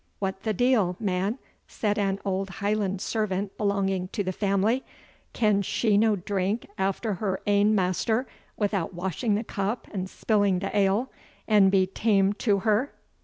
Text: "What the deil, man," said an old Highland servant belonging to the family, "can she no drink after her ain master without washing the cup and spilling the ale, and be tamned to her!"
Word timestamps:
"What 0.17 0.41
the 0.41 0.51
deil, 0.51 0.95
man," 0.99 1.37
said 1.67 1.99
an 1.99 2.17
old 2.25 2.49
Highland 2.57 3.01
servant 3.01 3.55
belonging 3.55 4.07
to 4.13 4.23
the 4.23 4.31
family, 4.31 4.83
"can 5.31 5.61
she 5.61 5.95
no 5.95 6.15
drink 6.15 6.65
after 6.75 7.13
her 7.21 7.39
ain 7.45 7.75
master 7.75 8.25
without 8.57 8.95
washing 8.95 9.35
the 9.35 9.43
cup 9.43 9.87
and 9.91 10.09
spilling 10.09 10.57
the 10.57 10.75
ale, 10.75 11.11
and 11.47 11.69
be 11.69 11.85
tamned 11.85 12.39
to 12.39 12.61
her!" 12.61 12.95